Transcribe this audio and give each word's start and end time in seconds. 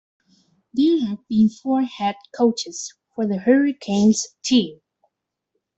There 0.73 0.99
have 1.05 1.27
been 1.27 1.47
four 1.47 1.83
head 1.83 2.15
coaches 2.35 2.91
for 3.13 3.27
the 3.27 3.37
Hurricanes 3.37 4.29
team. 4.43 4.81